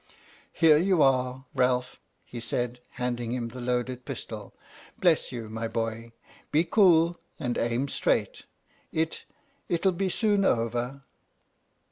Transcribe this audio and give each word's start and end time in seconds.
"Here 0.51 0.79
you 0.79 1.03
are, 1.03 1.45
Ralph," 1.53 2.01
he 2.25 2.39
said, 2.39 2.79
handing 2.93 3.33
him 3.33 3.49
the 3.49 3.61
loaded 3.61 4.03
pistol." 4.03 4.55
Bless 4.99 5.31
you, 5.31 5.47
my 5.47 5.67
boy. 5.67 6.11
Be 6.51 6.63
cool 6.63 7.15
and 7.39 7.55
aim 7.55 7.87
straight. 7.87 8.47
It— 8.91 9.25
it'll 9.69 9.91
be 9.91 10.09
soon 10.09 10.43
over! 10.43 11.03